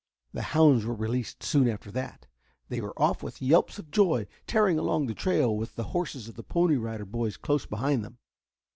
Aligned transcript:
The 0.33 0.41
hounds 0.57 0.83
were 0.83 0.95
released 0.95 1.43
soon 1.43 1.67
after 1.69 1.91
that. 1.91 2.25
They 2.69 2.81
were 2.81 2.99
off 2.99 3.21
with 3.21 3.39
yelps 3.39 3.77
of 3.77 3.91
joy, 3.91 4.25
tearing 4.47 4.79
along 4.79 5.05
the 5.05 5.13
trail 5.13 5.55
with 5.55 5.75
the 5.75 5.83
horses 5.93 6.27
of 6.27 6.33
the 6.33 6.41
Pony 6.43 6.75
Riders 6.75 7.37
close 7.37 7.67
behind 7.67 8.03
them. 8.03 8.17